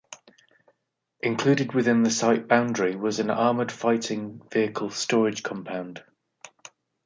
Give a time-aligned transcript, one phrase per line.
[1.21, 6.03] Included within the site boundary was an armoured fighting vehicle storage compound.